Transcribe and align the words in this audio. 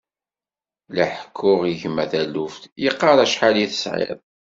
La 0.95 1.05
ḥekkuɣ 1.15 1.61
i 1.71 1.73
gma 1.81 2.05
taluft, 2.11 2.63
yeqqar 2.83 3.17
acḥal 3.23 3.55
i 3.57 3.65
tesɛiḍ. 3.71 4.19